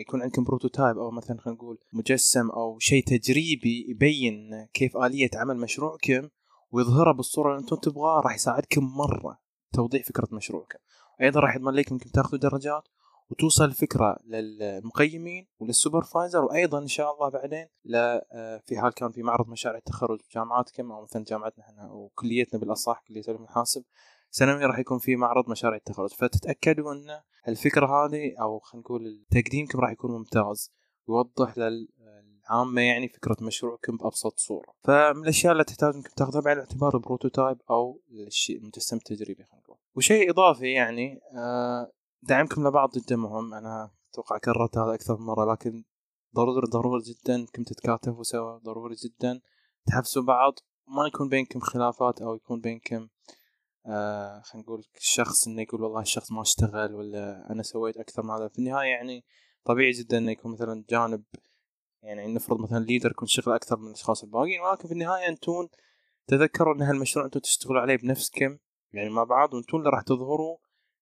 يكون 0.02 0.22
عندكم 0.22 0.44
prototype 0.44 0.98
أو 0.98 1.12
مثلا 1.12 1.38
خلينا 1.40 1.58
نقول 1.58 1.78
مجسم 1.94 2.50
أو 2.50 2.80
شيء 2.80 3.04
تجريبي 3.04 3.86
يبين 3.90 4.68
كيف 4.74 4.98
آلية 4.98 5.30
عمل 5.36 5.58
مشروعكم 5.58 6.30
ويظهره 6.72 7.12
بالصورة 7.12 7.50
اللي 7.50 7.62
أنتم 7.62 7.76
تبغاها 7.76 8.22
راح 8.22 8.36
يساعدكم 8.36 8.84
مرة 8.84 9.40
توضيح 9.74 10.06
فكرة 10.06 10.28
مشروعكم. 10.32 10.80
أيضا 11.22 11.40
راح 11.40 11.56
يضمن 11.56 11.74
لكم 11.74 11.96
أنكم 11.96 12.10
تاخذوا 12.10 12.40
درجات 12.40 12.88
وتوصل 13.30 13.66
الفكرة 13.66 14.18
للمقيمين 14.26 15.48
ولل 15.60 15.79
supervisor 15.79 16.44
وأيضا 16.44 16.80
إن 16.80 16.88
شاء 16.88 17.14
الله 17.14 17.30
بعدين 17.30 17.68
آه، 17.96 18.62
في 18.66 18.80
حال 18.80 18.94
كان 18.94 19.12
في 19.12 19.24
معرض 19.24 19.48
مشاريع 19.48 19.78
التخرج 19.78 20.20
بجامعاتكم 20.30 20.92
أو 20.92 21.02
مثلا 21.02 21.24
جامعتنا 21.28 21.64
إحنا 21.64 21.92
وكليتنا 21.92 22.60
بالأصح 22.60 23.04
كلية 23.08 23.24
علوم 23.28 23.44
الحاسب 23.44 23.84
سنويا 24.36 24.68
راح 24.68 24.80
يكون 24.80 25.00
في 25.00 25.16
معرض 25.16 25.50
مشاريع 25.50 25.78
التخرج. 25.78 26.10
فتتأكدوا 26.10 26.94
أن 26.94 27.06
الفكرة 27.48 27.86
هذه 27.86 28.36
أو 28.42 28.60
خلينا 28.60 28.84
نقول 28.84 29.26
تقديمكم 29.32 29.80
راح 29.80 29.92
يكون 29.92 30.12
ممتاز 30.12 30.72
يوضح 31.10 31.58
للعامة 31.58 32.82
يعني 32.82 33.08
فكرة 33.08 33.38
مشروعكم 33.42 33.98
بأبسط 33.98 34.40
صورة. 34.40 34.74
فمن 34.84 35.24
الأشياء 35.24 35.52
اللي 35.54 35.64
تحتاج 35.64 35.96
أنكم 35.96 36.10
تاخذها 36.18 36.42
بعين 36.42 36.58
الاعتبار 36.58 36.96
ال 36.96 37.02
prototype 37.02 37.58
أو 37.70 38.02
الشيء 38.28 38.58
المجسم 38.58 38.98
التجريبي 38.98 39.44
خلينا 39.44 39.64
نقول. 39.64 39.78
وشيء 39.96 40.32
إضافي 40.32 40.72
يعني 40.72 41.20
آه، 41.38 41.92
دعمكم 42.22 42.68
لبعض 42.68 42.90
جدا 42.98 43.16
مهم. 43.16 43.54
أنا 43.54 43.92
أتوقع 44.12 44.38
كررت 44.38 44.78
هذا 44.78 44.94
أكثر 44.94 45.18
من 45.18 45.26
مرة 45.26 45.54
لكن 45.54 45.84
ضروري 46.36 46.68
ضروري 46.68 47.02
جدا 47.02 47.36
أنكم 47.36 47.64
تتكاتفوا 47.64 48.24
سوا 48.24 48.58
ضروري 48.58 48.96
جدا 48.96 49.42
تحفزوا 49.88 50.24
بعض. 50.24 50.54
ما 50.88 51.08
يكون 51.08 51.30
بينكم 51.30 51.60
خلافات 51.60 52.22
أو 52.22 52.36
يكون 52.36 52.62
بينكم 52.62 53.08
آه 53.86 54.42
خلينا 54.42 54.64
نقول 54.66 54.84
الشخص 54.98 55.48
إنه 55.48 55.62
يقول 55.62 55.82
والله 55.82 56.02
الشخص 56.02 56.32
ما 56.32 56.42
اشتغل 56.42 56.96
ولا 56.96 57.52
أنا 57.52 57.64
سويت 57.64 57.98
أكثر 57.98 58.24
من 58.24 58.30
هذا 58.30 58.48
في 58.48 58.60
النهاية 58.60 58.90
يعني 58.90 59.26
طبيعي 59.66 59.92
جدا 59.92 60.18
إنه 60.18 60.32
يكون 60.32 60.52
مثلا 60.52 60.84
جانب 60.90 61.24
يعني 62.04 62.34
نفرض 62.34 62.60
مثلا 62.60 62.80
ليدر 62.80 63.12
يكون 63.12 63.28
شغل 63.28 63.54
أكثر 63.54 63.78
من 63.78 63.88
الأشخاص 63.88 64.24
الباقيين 64.24 64.62
ولكن 64.62 64.88
في 64.88 64.94
النهاية 64.94 65.28
أنتم 65.28 65.68
تذكروا 66.28 66.76
إن 66.76 66.82
هالمشروع 66.82 67.26
أنتم 67.26 67.40
تشتغلوا 67.40 67.82
عليه 67.82 67.96
بنفسكم 67.96 68.58
يعني 68.94 69.10
مع 69.10 69.24
بعض 69.24 69.54
وأنتم 69.54 69.78
اللي 69.78 69.90
راح 69.90 70.02
تظهروا 70.02 70.58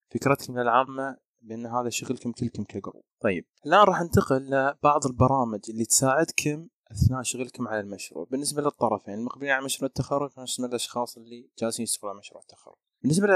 فكرتكم 0.09 0.59
للعامه 0.59 1.17
بأن 1.41 1.65
هذا 1.65 1.89
شغلكم 1.89 2.31
كلكم 2.31 2.63
كجروب. 2.63 3.03
طيب 3.21 3.45
الآن 3.65 3.83
راح 3.83 4.01
ننتقل 4.01 4.49
لبعض 4.49 5.05
البرامج 5.05 5.59
اللي 5.69 5.85
تساعدكم 5.85 6.67
أثناء 6.91 7.21
شغلكم 7.23 7.67
على 7.67 7.79
المشروع. 7.79 8.27
بالنسبة 8.31 8.61
للطرفين 8.61 9.13
المقبلين 9.13 9.51
على 9.51 9.65
مشروع 9.65 9.87
التخرج 9.87 10.31
بالنسبة 10.35 10.67
للأشخاص 10.67 11.17
اللي 11.17 11.49
جالسين 11.59 11.83
يشتغلوا 11.83 12.11
على 12.11 12.19
مشروع 12.19 12.41
التخرج. 12.41 12.75
بالنسبة 13.01 13.27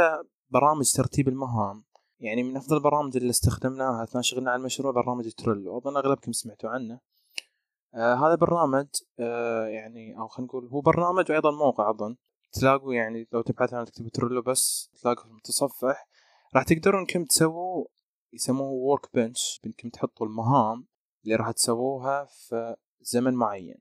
لبرامج 0.51 0.91
ترتيب 0.91 1.27
المهام 1.27 1.83
يعني 2.19 2.43
من 2.43 2.57
أفضل 2.57 2.77
البرامج 2.77 3.17
اللي 3.17 3.29
استخدمناها 3.29 4.03
أثناء 4.03 4.21
شغلنا 4.21 4.51
على 4.51 4.59
المشروع 4.59 4.91
برنامج 4.93 5.31
تريلو. 5.31 5.77
أظن 5.77 5.97
أغلبكم 5.97 6.31
سمعتوا 6.31 6.69
عنه. 6.69 7.00
آه 7.95 8.13
هذا 8.13 8.35
برنامج 8.35 8.88
آه 9.19 9.65
يعني 9.65 10.17
أو 10.19 10.27
خلينا 10.27 10.47
نقول 10.47 10.67
هو 10.67 10.81
برنامج 10.81 11.31
وأيضا 11.31 11.51
موقع 11.51 11.89
أظن. 11.89 12.15
تلاقوا 12.51 12.93
يعني 12.93 13.27
لو 13.33 13.41
تبحث 13.41 13.74
عن 13.74 13.85
تكتب 13.85 14.07
تريلو 14.07 14.41
بس 14.41 14.89
تلاقوا 15.01 15.24
في 15.24 15.29
المتصفح. 15.29 16.07
راح 16.55 16.63
تقدرون 16.63 17.00
إنكم 17.00 17.25
تسووا 17.25 17.85
يسموه 18.33 18.69
ورك 18.69 19.09
بنش 19.13 19.62
إنكم 19.65 19.89
تحطوا 19.89 20.27
المهام 20.27 20.88
اللي 21.24 21.35
راح 21.35 21.51
تسووها 21.51 22.25
في 22.25 22.75
زمن 23.05 23.33
معين. 23.33 23.77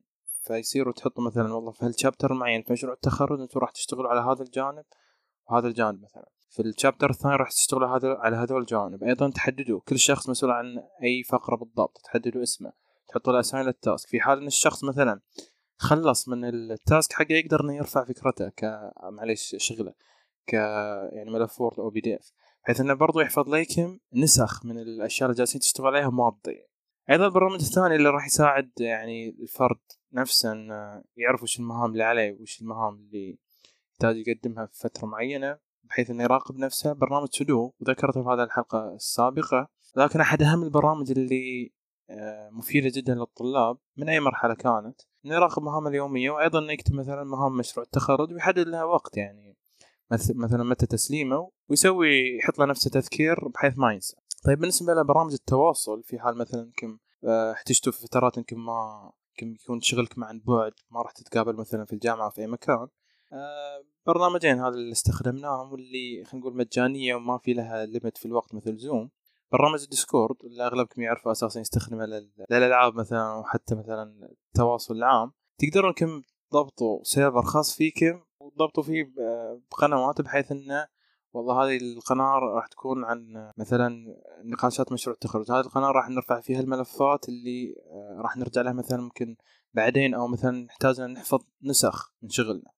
فيصيروا 0.47 0.93
تحطوا 0.93 1.25
مثلا 1.25 1.54
والله 1.54 1.73
في 1.73 1.87
هالشابتر 1.87 2.33
المعين 2.33 2.62
في 2.62 2.73
مشروع 2.73 2.95
التخرج 2.95 3.40
أنتم 3.40 3.61
راح 3.61 3.71
تشتغلوا 3.71 4.11
على 4.11 4.21
هذا 4.21 4.43
الجانب 4.43 4.85
وهذا 5.50 5.69
الجانب 5.69 6.02
مثلا. 6.02 6.28
في 6.50 6.62
الشابتر 6.62 7.11
الثاني 7.11 7.37
راح 7.37 7.50
تشتغلوا 7.50 7.97
هذا 7.97 8.14
على 8.14 8.37
هذول 8.37 8.61
الجوانب. 8.61 9.04
أيضا 9.04 9.31
تحددوا 9.31 9.81
كل 9.88 9.99
شخص 9.99 10.28
مسؤول 10.28 10.50
عن 10.52 10.66
أي 11.02 11.23
فقرة 11.23 11.57
بالضبط 11.57 12.00
تحددوا 12.04 12.43
اسمه 12.43 12.73
تحطوا 13.09 13.33
له 13.33 13.40
اسامي 13.40 13.64
لل 13.64 13.79
task 13.79 14.09
في 14.09 14.21
حال 14.21 14.38
إن 14.38 14.47
الشخص 14.47 14.85
مثلا 14.85 15.21
خلص 15.76 16.28
من 16.28 16.45
ال 16.45 16.58
task 16.58 17.12
حقه 17.12 17.33
يقدر 17.33 17.61
إنه 17.61 17.76
يرفع 17.76 18.04
فكرته 18.04 18.49
ك 18.49 18.93
معليش 19.02 19.57
شغله 19.59 19.95
ك 20.47 20.52
يعني 21.12 21.31
ملف 21.31 21.61
Word 21.61 21.81
أو 21.81 21.90
PDF 21.91 22.33
بحيث 22.64 22.81
إنه 22.81 22.95
برضو 22.95 23.21
يحفظ 23.21 23.49
لكم 23.49 23.99
نسخ 24.12 24.64
من 24.66 24.78
الأشياء 24.78 25.31
اللي 25.31 25.38
جالسين 25.38 25.61
تشتغلوا 25.61 25.90
عليها 25.90 26.11
ما 26.11 26.38
تضيع 26.43 26.64
أيضا 27.11 27.27
البرنامج 27.27 27.61
الثاني 27.61 27.97
اللي 27.97 28.09
راح 28.09 28.27
يساعد 28.27 28.71
يعني 28.81 29.29
الفرد 29.29 29.81
نفسه 30.13 30.53
إنه 30.53 31.03
يعرف 31.17 31.43
وش 31.43 31.61
المهام 31.61 31.93
اللي 31.93 32.05
عليه 32.05 32.37
وش 32.41 32.63
المهام 32.63 32.95
اللي 32.95 33.39
يحتاج 33.93 34.17
يقدمها 34.17 34.67
في 34.67 34.79
فترة 34.79 35.07
معينة 35.07 35.59
بحيث 35.83 36.11
إنه 36.11 36.23
يراقب 36.23 36.59
نفسه. 36.59 36.93
برنامج 36.93 37.29
To 37.33 37.53
Do 37.53 37.73
وذكرته 37.81 38.23
في 38.23 38.29
هذه 38.29 38.43
الحلقة 38.43 38.95
السابقة. 38.95 39.69
لكن 39.97 40.21
أحد 40.21 40.43
أهم 40.43 40.63
البرامج 40.63 41.11
اللي 41.11 41.73
آه، 42.11 42.51
مفيدة 42.53 42.93
جدا 42.95 43.15
للطلاب 43.15 43.79
من 43.97 44.09
أي 44.09 44.21
مرحلة 44.21 44.55
كانت 44.55 45.01
إنه 45.25 45.35
يراقب 45.35 45.63
مهامه 45.63 45.89
اليومية 45.89 46.31
وأيضا 46.31 46.59
إنه 46.59 46.73
يكتب 46.73 46.95
مثلا 46.95 47.25
مهام 47.25 47.57
مشروع 47.57 47.85
التخرج 47.87 48.33
ويحدد 48.33 48.69
لها 48.69 48.85
وقت 48.85 49.17
يعني 49.17 49.57
مثلا 50.35 50.65
متى 50.65 50.87
تسليمه 50.87 51.51
ويسوي 51.69 52.37
يحط 52.37 52.59
له 52.59 52.65
نفسه 52.67 52.91
تذكير 52.91 53.49
بحيث 53.49 53.79
ما 53.79 53.93
ينسى. 53.93 54.17
طيب 54.45 54.59
بالنسبة 54.59 54.95
لبرامج 54.95 55.33
التواصل 55.33 56.03
في 56.03 56.19
حال 56.19 56.39
مثلا 56.39 56.61
يمكن 56.61 56.99
آه، 57.25 57.53
احتجتوا 57.53 57.93
في 57.93 58.03
فترات 58.03 58.37
يمكن 58.37 58.59
ما 58.59 59.11
يمكن 59.31 59.55
يكون 59.55 59.81
شغلك 59.81 60.19
مع 60.19 60.33
بعد 60.47 60.73
ما 60.91 61.03
راح 61.03 61.13
تتقابل 61.13 61.57
مثلا 61.57 61.85
في 61.85 61.93
الجامعة 61.93 62.31
في 62.31 62.41
أي 62.41 62.47
مكان 62.47 62.89
آه، 63.33 63.85
برنامجين 64.07 64.59
هذا 64.59 64.75
اللي 64.75 64.93
استخدمناهم 64.93 65.73
واللي 65.73 66.25
خلينا 66.25 66.47
نقول 66.47 66.57
مجانية 66.57 67.15
وما 67.15 67.39
في 67.39 67.53
لها 67.53 67.87
ليمت 67.87 68.19
في 68.19 68.27
الوقت 68.27 68.55
مثل 68.55 68.77
زوم 68.77 69.11
برنامج 69.53 69.83
ال 69.83 69.89
Discord 69.89 70.37
اللي 70.45 70.67
أغلبكم 70.67 71.03
يعرفوا 71.03 71.33
أساسا 71.33 71.61
يستخدمه 71.61 72.07
للألعاب 72.51 72.95
مثلا 72.95 73.35
وحتى 73.35 73.75
مثلا 73.75 74.29
التواصل 74.49 74.95
العام. 74.97 75.33
تقدرون 75.59 75.89
انكم 75.89 76.23
تضبطوا 76.51 77.03
server 77.03 77.43
خاص 77.43 77.77
فيكم 77.77 78.21
وتضبطوا 78.41 78.83
فيه 78.83 79.13
بقنوات 79.71 80.21
بحيث 80.21 80.53
إنه 80.53 80.87
والله 81.35 81.64
هذه 81.64 81.76
القناة 81.76 82.38
راح 82.38 82.67
تكون 82.67 83.05
عن 83.05 83.53
مثلا 83.59 84.17
نقاشات 84.45 84.93
مشروع 84.93 85.14
التخرج. 85.14 85.50
هذه 85.50 85.61
القناة 85.61 85.91
راح 85.91 86.09
نرفع 86.09 86.41
فيها 86.41 86.61
الملفات 86.61 87.29
اللي 87.29 87.75
آه، 87.93 88.21
راح 88.23 88.37
نرجع 88.37 88.62
لها 88.62 88.73
مثلا 88.73 89.00
ممكن 89.00 89.37
بعدين 89.73 90.14
أو 90.14 90.29
مثلا 90.29 90.64
نحتاج 90.64 91.00
أن 91.00 91.12
نحفظ 91.12 91.41
نسخ 91.62 92.12
من 92.23 92.29
شغلنا. 92.29 92.71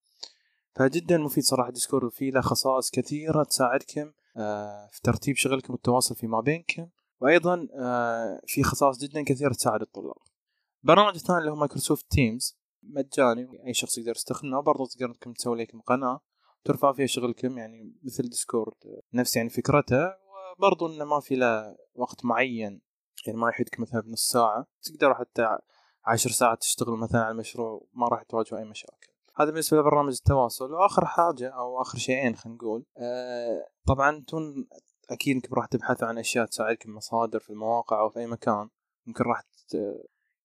فجدا 0.74 1.18
مفيد 1.18 1.44
صراحة 1.44 1.70
Discord 1.70 2.12
فيه 2.12 2.30
له 2.30 2.40
خصائص 2.40 2.90
كثيرة 2.90 3.42
تساعدكم 3.42 4.12
آه، 4.36 4.88
في 4.92 5.00
ترتيب 5.02 5.36
شغلكم 5.36 5.72
والتواصل 5.72 6.14
فيما 6.14 6.40
بينكم. 6.40 6.88
وأيضا 7.20 7.68
آه، 7.80 8.40
في 8.46 8.62
خصائص 8.62 8.98
جدا 8.98 9.22
كثيرة 9.22 9.52
تساعد 9.52 9.80
الطلاب. 9.80 10.16
البرنامج 10.84 11.14
الثاني 11.14 11.38
اللي 11.38 11.50
هو 11.50 11.56
Microsoft 11.56 12.06
Teams 12.10 12.58
مجاني 12.82 13.66
أي 13.66 13.74
شخص 13.74 13.98
يقدر 13.98 14.10
يستخدمه 14.10 14.60
برضو 14.60 14.86
تقدر 14.86 15.06
انكم 15.06 15.32
تسوي 15.32 15.62
لكم 15.62 15.80
قناه 15.80 16.20
ترفع 16.66 16.92
فيها 16.92 17.06
شغلكم 17.06 17.58
يعني 17.58 17.94
مثل 18.02 18.28
Discord. 18.28 18.74
نفس 19.14 19.36
يعني 19.36 19.48
فكرته 19.48 20.14
وبرضو 20.58 20.86
انه 20.86 21.04
ما 21.04 21.20
في 21.20 21.36
له 21.36 21.76
وقت 21.94 22.24
معين 22.24 22.80
يعني 23.26 23.38
ما 23.38 23.48
يحدك 23.48 23.80
مثلا 23.80 24.00
بنص 24.00 24.28
ساعة 24.28 24.66
تقدر 24.82 25.14
حتى 25.14 25.58
عشر 26.06 26.30
ساعات 26.30 26.60
تشتغل 26.60 26.96
مثلا 26.96 27.20
على 27.20 27.30
المشروع 27.30 27.86
ما 27.94 28.08
راح 28.08 28.22
تواجهوا 28.22 28.60
أي 28.60 28.64
مشاكل. 28.64 29.08
هذا 29.36 29.50
بالنسبة 29.50 29.78
لبرنامج 29.78 30.12
التواصل. 30.12 30.72
وآخر 30.72 31.06
حاجة 31.06 31.48
أو 31.48 31.82
آخر 31.82 31.98
شيئين 31.98 32.36
خلينا 32.36 32.56
نقول 32.56 32.84
آه 32.98 33.66
طبعا 33.86 34.24
تون 34.28 34.68
أكيد 35.10 35.34
إنكم 35.34 35.54
راح 35.54 35.66
تبحثوا 35.66 36.08
عن 36.08 36.18
أشياء 36.18 36.46
تساعدكم 36.46 36.94
مصادر 36.94 37.38
في 37.38 37.50
المواقع 37.50 38.00
أو 38.00 38.10
في 38.10 38.20
أي 38.20 38.26
مكان. 38.26 38.68
ممكن 39.06 39.24
راح 39.24 39.42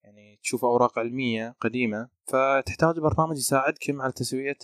يعني 0.04 0.40
تشوفوا 0.44 0.70
أوراق 0.70 1.00
علمية 1.00 1.56
قديمة. 1.62 2.10
فتحتاج 2.26 3.00
برنامج 3.00 3.38
يساعدكم 3.38 4.02
على 4.02 4.12
تسوية 4.12 4.58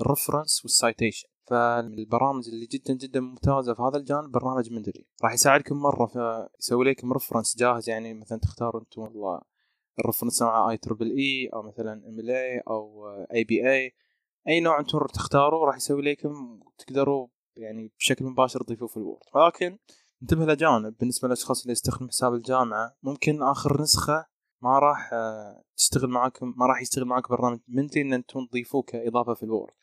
ال 0.00 0.06
reference 0.06 0.64
وال 0.64 0.77
citation 0.77 1.28
فالبرامج 1.46 2.48
اللي 2.48 2.66
جدا 2.66 2.94
جدا 2.94 3.20
ممتازة 3.20 3.74
في 3.74 3.82
هذا 3.82 3.96
الجانب 3.96 4.30
برنامج 4.30 4.72
Mendeley 4.72 5.06
راح 5.22 5.32
يساعدكم 5.32 5.76
مرة 5.76 6.06
فيسوي 6.06 6.84
لكم 6.84 7.12
reference 7.12 7.56
جاهز 7.58 7.88
يعني 7.88 8.14
مثلا 8.14 8.38
تختاروا 8.38 8.80
أنتم 8.80 9.02
والله 9.02 9.40
ال 9.98 10.02
reference 10.02 10.42
مع 10.42 10.70
IEEE 10.70 11.50
أو 11.54 11.62
مثلا 11.62 11.92
MLA 11.92 12.58
أو 12.58 13.08
APA 13.34 13.94
أي 14.48 14.60
نوع 14.60 14.80
أنتم 14.80 15.06
تختاروا 15.14 15.66
راح 15.66 15.76
يسوي 15.76 16.02
لكم 16.02 16.60
تقدروا 16.78 17.28
يعني 17.56 17.92
بشكل 17.98 18.24
مباشر 18.24 18.62
تضيفوه 18.62 18.88
في 18.88 18.96
ال 18.96 19.00
Word. 19.00 19.22
ولكن 19.34 19.78
انتبه 20.22 20.44
لجانب 20.46 20.96
بالنسبة 20.96 21.28
للأشخاص 21.28 21.60
اللي 21.60 21.72
يستخدمون 21.72 22.10
حساب 22.10 22.34
الجامعة. 22.34 22.96
ممكن 23.02 23.42
آخر 23.42 23.82
نسخة 23.82 24.26
ما 24.62 24.78
راح 24.78 25.10
تشتغل 25.76 26.10
معاكم 26.10 26.54
ما 26.56 26.66
راح 26.66 26.82
يشتغل 26.82 27.04
معاك 27.04 27.28
برنامج 27.28 27.60
Mendeley 27.68 28.02
إن 28.02 28.12
أنتم 28.12 28.46
تضيفوه 28.46 28.82
كإضافة 28.82 29.34
في 29.34 29.42
ال 29.42 29.47
Word. 29.47 29.74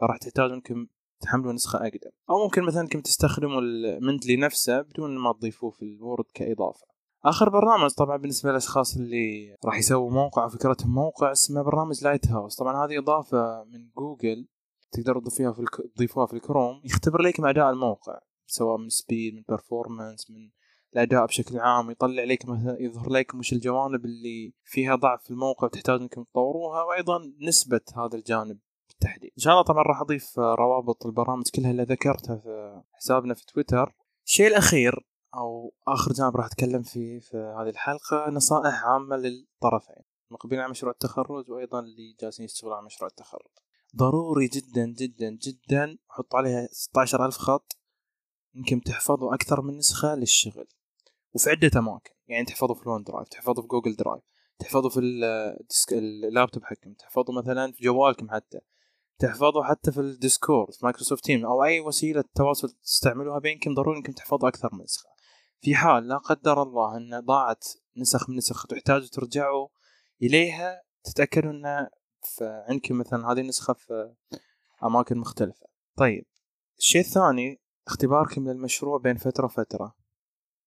فراح 0.00 0.16
تحتاجوا 0.16 0.54
انكم 0.54 0.86
تحملوا 1.20 1.52
نسخة 1.52 1.78
أقدم. 1.78 2.10
أو 2.30 2.44
ممكن 2.44 2.62
مثلا 2.62 2.80
انكم 2.80 3.00
تستخدموا 3.00 3.60
ال 3.60 3.68
Mendeley 3.68 4.36
نفسه 4.36 4.82
بدون 4.82 5.18
ما 5.18 5.32
تضيفوه 5.32 5.70
في 5.70 5.82
ال 5.82 5.90
Word 5.90 6.24
كإضافة. 6.34 6.86
آخر 7.24 7.48
برنامج 7.48 7.90
طبعا 7.90 8.16
بالنسبة 8.16 8.50
للأشخاص 8.50 8.96
اللي 8.96 9.56
راح 9.64 9.78
يسووا 9.78 10.10
موقع 10.10 10.44
وفكرتهم 10.44 10.94
موقع 10.94 11.32
اسمه 11.32 11.62
برنامج 11.62 12.04
Lighthouse 12.04 12.56
طبعا 12.56 12.86
هذه 12.86 12.98
إضافة 12.98 13.64
من 13.64 13.90
جوجل 13.98 14.48
تقدروا 14.92 15.22
تضيفوها 15.22 15.52
في 15.52 15.64
تضيفوها 15.96 16.26
في 16.26 16.32
الكروم 16.32 16.80
يختبر 16.84 17.22
لكم 17.22 17.46
أداء 17.46 17.70
الموقع 17.70 18.20
سواء 18.46 18.76
من 18.76 18.88
speed 18.88 19.34
من 19.34 19.42
performance 19.48 20.30
من 20.30 20.50
الأداء 20.92 21.26
بشكل 21.26 21.58
عام 21.58 21.90
يطلع 21.90 22.24
لك 22.24 22.48
مثلا 22.48 22.76
يظهر 22.80 23.10
لكم 23.10 23.38
وش 23.38 23.52
الجوانب 23.52 24.04
اللي 24.04 24.52
فيها 24.64 24.94
ضعف 24.94 25.22
في 25.22 25.30
الموقع 25.30 25.66
وتحتاج 25.66 26.00
انكم 26.00 26.24
تطوروها 26.24 26.82
وأيضا 26.82 27.32
نسبة 27.40 27.80
هذا 27.96 28.18
الجانب 28.18 28.58
بالتحديد. 29.00 29.30
إن 29.38 29.42
شاء 29.42 29.52
الله 29.52 29.64
طبعا 29.64 29.82
راح 29.82 30.00
أضيف 30.00 30.38
روابط 30.38 31.06
البرامج 31.06 31.44
كلها 31.54 31.70
اللي 31.70 31.82
ذكرتها 31.82 32.36
في 32.36 32.82
حسابنا 32.92 33.34
في 33.34 33.46
تويتر. 33.46 33.94
الشيء 34.26 34.46
الأخير 34.46 35.06
أو 35.34 35.74
آخر 35.88 36.12
جانب 36.12 36.36
راح 36.36 36.46
أتكلم 36.46 36.82
فيه 36.82 37.20
في 37.20 37.36
هذه 37.36 37.68
الحلقة 37.68 38.30
نصائح 38.30 38.84
عامة 38.84 39.16
للطرفين. 39.16 40.02
المقبلين 40.30 40.60
على 40.60 40.70
مشروع 40.70 40.92
التخرج 40.92 41.50
وأيضا 41.50 41.80
اللي 41.80 42.16
جالسين 42.20 42.44
يشتغلوا 42.44 42.76
على 42.76 42.86
مشروع 42.86 43.10
التخرج. 43.10 43.50
ضروري 43.96 44.48
جدا 44.48 44.94
جدا 44.98 45.38
جدا 45.42 45.98
حط 46.08 46.34
عليها 46.34 46.68
16000 46.72 47.36
خط 47.36 47.78
إنكم 48.54 48.80
تحفظوا 48.80 49.34
أكثر 49.34 49.60
من 49.60 49.76
نسخة 49.76 50.14
للشغل. 50.14 50.66
وفي 51.34 51.50
عدة 51.50 51.70
أماكن 51.76 52.10
يعني 52.28 52.44
تحفظه 52.44 52.74
في 52.74 52.82
ال 52.82 53.02
OneDrive 53.02 53.28
تحفظه 53.28 53.62
في 53.62 53.68
Google 53.68 53.96
Drive 53.96 54.22
تحفظه 54.58 54.88
في 54.88 55.00
اللابتوب 55.92 56.64
حقكم 56.64 56.92
تحفظه 56.92 57.32
مثلا 57.32 57.72
في 57.72 57.84
جوالكم 57.84 58.30
حتى. 58.30 58.58
تحفظه 59.18 59.62
حتى 59.62 59.92
في 59.92 60.00
ال 60.00 60.09
Discord 60.09 60.74
في 60.74 60.84
Microsoft 60.84 61.24
Team 61.24 61.46
أو 61.46 61.64
أي 61.64 61.80
وسيلة 61.80 62.24
تواصل 62.34 62.68
تستعملوها 62.68 63.38
بينكم 63.38 63.74
ضروري 63.74 63.98
إنكم 63.98 64.12
تحفظوا 64.12 64.48
أكثر 64.48 64.68
من 64.72 64.82
نسخة. 64.82 65.08
في 65.60 65.74
حال 65.74 66.08
لا 66.08 66.16
قدر 66.16 66.62
الله 66.62 66.96
إن 66.96 67.20
ضاعت 67.20 67.64
نسخ 67.96 68.30
من 68.30 68.36
نسخ 68.36 68.66
تحتاجوا 68.66 69.08
ترجعوا 69.08 69.68
إليها 70.22 70.82
تتأكدوا 71.04 71.50
إن 71.50 71.88
عندكم 72.42 72.98
مثلا 72.98 73.32
هذه 73.32 73.40
النسخة 73.40 73.72
في 73.74 74.14
أماكن 74.84 75.18
مختلفة. 75.18 75.66
طيب 75.96 76.26
الشيء 76.78 77.00
الثاني 77.00 77.60
اختباركم 77.86 78.48
للمشروع 78.48 78.98
بين 78.98 79.16
فترة 79.16 79.44
وفترة 79.44 79.94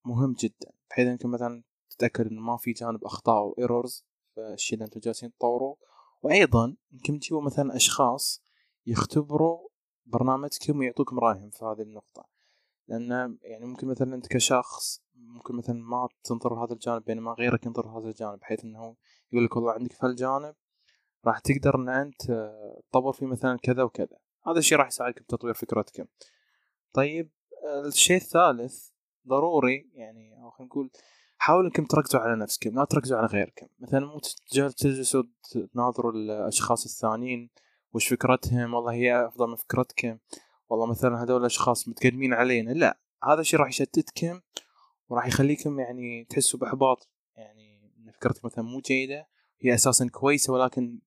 مهم 0.05 0.33
جدا 0.39 0.71
بحيث 0.89 1.07
إنكم 1.07 1.31
مثلا 1.31 1.63
تتاكد 1.89 2.27
إنه 2.27 2.41
ما 2.41 2.57
في 2.57 2.71
جانب 2.71 3.05
أخطاء 3.05 3.37
أو 3.37 3.55
ايرورز 3.59 4.05
في 4.35 4.41
الشيء 4.53 4.73
اللي 4.73 4.85
أنتم 4.85 4.99
جالسين 4.99 5.31
تطوروه. 5.33 5.77
وأيضا 6.21 6.75
يمكن 6.91 7.19
تجيبوا 7.19 7.41
مثلا 7.41 7.75
أشخاص 7.75 8.43
يختبروا 8.85 9.67
برنامجكم 10.05 10.79
ويعطوكم 10.79 11.19
رأيهم 11.19 11.49
في 11.49 11.65
هذه 11.65 11.81
النقطة. 11.81 12.25
لأن 12.87 13.37
يعني 13.41 13.65
ممكن 13.65 13.87
مثلا 13.87 14.15
أنت 14.15 14.27
كشخص 14.27 15.01
ممكن 15.15 15.55
مثلا 15.55 15.75
ما 15.75 16.07
تنظر 16.23 16.65
هذا 16.65 16.73
الجانب 16.73 17.03
بينما 17.03 17.31
غيرك 17.31 17.65
ينظر 17.65 17.87
هذا 17.87 18.09
الجانب 18.09 18.39
بحيث 18.39 18.63
أنه 18.63 18.95
يقول 19.31 19.45
لك 19.45 19.55
والله 19.55 19.71
عندك 19.71 19.93
في 19.93 20.05
هالجانب 20.05 20.55
راح 21.25 21.39
تقدر 21.39 21.75
أن 21.75 21.89
أنت 21.89 22.51
تطور 22.89 23.13
فيه 23.13 23.25
مثلا 23.25 23.57
كذا 23.57 23.83
وكذا. 23.83 24.17
هذا 24.47 24.59
الشيء 24.59 24.77
راح 24.77 24.87
يساعدك 24.87 25.21
بتطوير 25.21 25.53
فكرتكم. 25.53 26.05
طيب 26.93 27.31
الشيء 27.85 28.17
الثالث 28.17 28.89
ضروري 29.27 29.91
يعني 29.93 30.43
أو 30.43 30.49
خلينا 30.49 30.69
نقول 30.69 30.91
حاولوا 31.43 31.67
انكم 31.67 31.85
تركزوا 31.85 32.19
على 32.19 32.35
نفسكم 32.35 32.75
لا 32.75 32.85
تركزوا 32.85 33.17
على 33.17 33.27
غيركم. 33.27 33.67
مثلا 33.79 34.05
مو 34.05 34.19
تجلسوا 34.77 35.23
تناظروا 35.73 36.11
الأشخاص 36.11 36.85
الثانيين 36.85 37.49
وش 37.93 38.07
فكرتهم؟ 38.07 38.73
والله 38.73 38.93
هي 38.93 39.25
أفضل 39.25 39.47
من 39.47 39.55
فكرتكم. 39.55 40.17
والله 40.69 40.85
مثلا 40.85 41.23
هذول 41.23 41.41
الأشخاص 41.41 41.87
متقدمين 41.87 42.33
علينا. 42.33 42.71
لا 42.71 42.99
هذا 43.23 43.41
الشيء 43.41 43.59
راح 43.59 43.69
يشتتكم 43.69 44.39
وراح 45.09 45.27
يخليكم 45.27 45.79
يعني 45.79 46.25
تحسوا 46.29 46.59
بإحباط. 46.59 47.09
يعني 47.35 47.91
يعني 47.97 48.11
فكرتك 48.11 48.45
مثلا 48.45 48.63
مو 48.63 48.79
جيدة 48.79 49.27
هي 49.61 49.73
أساسا 49.73 50.07
كويسة 50.07 50.53
ولكن 50.53 50.99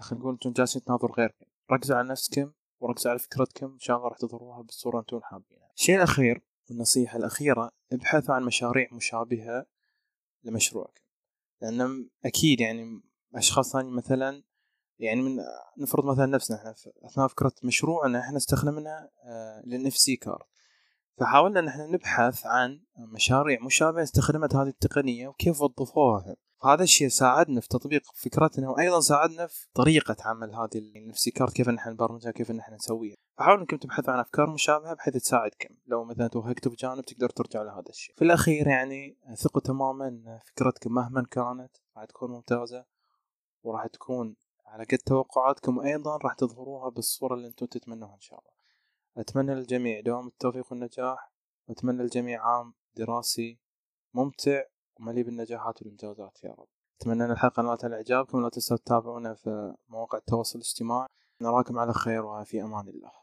خلينا 0.00 0.22
نقول 0.22 0.32
أنتم 0.32 0.52
جالسين 0.52 0.84
تناظروا 0.84 1.16
غيركم. 1.16 1.46
ركزوا 1.72 1.96
على 1.96 2.08
نفسكم 2.08 2.50
وركزوا 2.80 3.10
على 3.10 3.18
فكرتكم. 3.18 3.66
إن 3.66 3.80
شاء 3.80 3.96
الله 3.96 4.08
راح 4.08 4.18
تظهروها 4.18 4.62
بالصورة 4.62 5.00
أنتم 5.00 5.20
حابينها. 5.22 5.70
الشيء 5.76 5.96
الأخير 5.96 6.42
والنصيحه 6.72 7.18
الأخيرة 7.18 7.70
ابحثوا 7.92 8.34
عن 8.34 8.42
مشاريع 8.42 8.88
مشابهة 8.92 9.66
لمشروعكم 10.44 11.02
لأن 11.62 12.08
أكيد 12.24 12.60
يعني 12.60 13.00
أشخاص 13.34 13.72
ثانيين 13.72 13.94
مثلا 13.94 14.42
يعني 14.98 15.22
من 15.22 15.36
نفرض 15.78 16.04
مثلا 16.04 16.26
نفسنا 16.26 16.56
إحنا 16.56 16.74
أثناء 17.04 17.28
فكرة 17.28 17.52
مشروعنا 17.64 18.20
إحنا 18.20 18.36
استخدمنا 18.36 19.10
لل 19.64 19.86
NFC 19.86 20.16
card. 20.16 20.46
فحاولنا 21.20 21.60
إن 21.60 21.68
إحنا 21.68 21.86
نبحث 21.86 22.46
عن 22.46 22.80
مشاريع 22.96 23.60
مشابهة 23.60 24.02
استخدمت 24.02 24.54
هذه 24.54 24.68
التقنية 24.68 25.28
وكيف 25.28 25.60
وظفوها. 25.60 26.36
فهذا 26.62 26.82
الشيء 26.82 27.08
ساعدنا 27.08 27.60
في 27.60 27.68
تطبيق 27.68 28.02
فكرتنا 28.14 28.70
وأيضا 28.70 29.00
ساعدنا 29.00 29.46
في 29.46 29.66
طريقة 29.74 30.16
عمل 30.24 30.54
هذه 30.54 30.78
ال 30.78 30.91
NFC 30.91 31.30
card 31.30 31.52
كيف 31.52 31.68
نحن 31.68 31.90
نبرمجها 31.90 32.30
كيف 32.30 32.50
نحن 32.50 32.74
نسويها. 32.74 33.16
فحاولوا 33.38 33.60
إنكم 33.60 33.76
تبحثوا 33.76 34.12
عن 34.12 34.20
أفكار 34.20 34.50
مشابهة 34.50 34.94
بحيث 34.94 35.14
تساعدكم. 35.14 35.74
لو 35.86 36.04
مثلا 36.04 36.28
توهقتوا 36.28 36.72
بجانب 36.72 37.04
تقدر 37.04 37.28
ترجع 37.30 37.62
لهذا 37.62 37.88
الشيء. 37.88 38.14
في 38.16 38.24
الأخير 38.24 38.68
يعني 38.68 39.18
ثقوا 39.34 39.60
تماما 39.60 40.08
إن 40.08 40.38
فكرتكم 40.46 40.92
مهما 40.92 41.26
كانت 41.30 41.76
راح 41.96 42.04
تكون 42.04 42.30
ممتازة 42.30 42.84
وراح 43.62 43.86
تكون 43.86 44.36
على 44.66 44.84
قد 44.84 44.98
توقعاتكم 44.98 45.78
وأيضا 45.78 46.16
راح 46.16 46.34
تظهروها 46.34 46.90
بالصورة 46.90 47.34
اللي 47.34 47.46
أنتم 47.46 47.66
تتمنوها 47.66 48.14
إن 48.14 48.20
شاء 48.20 48.38
الله. 48.38 48.52
أتمنى 49.16 49.54
للجميع 49.54 50.00
دوام 50.00 50.26
التوفيق 50.26 50.66
والنجاح. 50.70 51.32
واتمنى 51.68 52.02
للجميع 52.02 52.46
عام 52.46 52.74
دراسي 52.96 53.58
ممتع. 54.14 54.62
ومليء 55.00 55.24
بالنجاحات 55.24 55.82
والانجازات 55.82 56.44
يا 56.44 56.50
رب. 56.50 56.68
أتمنى 57.00 57.24
أن 57.24 57.30
الحلقة 57.30 57.62
نالت 57.62 57.84
على 57.84 57.96
اعجابكم 57.96 58.38
ولا 58.38 58.48
تنسوا 58.48 58.76
تتابعونا 58.76 59.34
في 59.34 59.74
مواقع 59.88 60.18
التواصل 60.18 60.58
الاجتماعي. 60.58 61.08
نراكم 61.40 61.78
على 61.78 61.92
خير 61.92 62.24
وفي 62.24 62.62
أمان 62.62 62.88
الله. 62.88 63.21